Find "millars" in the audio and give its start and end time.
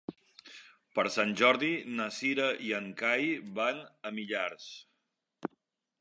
4.19-4.67